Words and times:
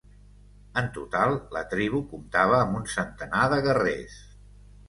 En 0.81 0.87
total, 0.95 1.35
la 1.57 1.63
tribu 1.75 2.01
comptava 2.13 2.57
amb 2.63 2.81
un 2.81 2.91
centenar 2.97 3.47
de 3.55 3.63
guerrers. 3.69 4.21